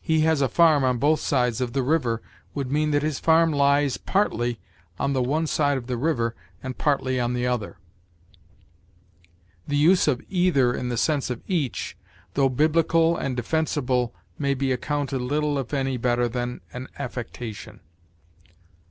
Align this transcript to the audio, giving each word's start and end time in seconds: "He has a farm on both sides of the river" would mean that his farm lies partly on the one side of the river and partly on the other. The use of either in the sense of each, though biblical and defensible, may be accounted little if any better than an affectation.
"He 0.00 0.20
has 0.20 0.40
a 0.40 0.48
farm 0.48 0.84
on 0.84 0.96
both 0.96 1.20
sides 1.20 1.60
of 1.60 1.74
the 1.74 1.82
river" 1.82 2.22
would 2.54 2.70
mean 2.72 2.92
that 2.92 3.02
his 3.02 3.18
farm 3.20 3.52
lies 3.52 3.98
partly 3.98 4.58
on 4.98 5.12
the 5.12 5.22
one 5.22 5.46
side 5.46 5.76
of 5.76 5.86
the 5.86 5.98
river 5.98 6.34
and 6.62 6.78
partly 6.78 7.20
on 7.20 7.34
the 7.34 7.46
other. 7.46 7.76
The 9.68 9.76
use 9.76 10.08
of 10.08 10.22
either 10.30 10.72
in 10.72 10.88
the 10.88 10.96
sense 10.96 11.28
of 11.28 11.42
each, 11.46 11.94
though 12.32 12.48
biblical 12.48 13.18
and 13.18 13.36
defensible, 13.36 14.14
may 14.38 14.54
be 14.54 14.72
accounted 14.72 15.20
little 15.20 15.58
if 15.58 15.74
any 15.74 15.98
better 15.98 16.26
than 16.26 16.62
an 16.72 16.88
affectation. 16.98 17.80